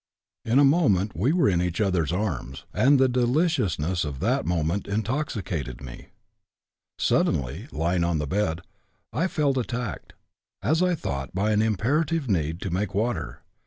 [0.43, 4.87] In a moment we were in each other's arms and the deliciousness of that moment
[4.87, 6.07] intoxicated me.
[6.97, 8.61] Suddenly, lying on the bed,
[9.13, 10.13] I felt attacked,
[10.63, 13.43] as I thought, by an imperative need to make water.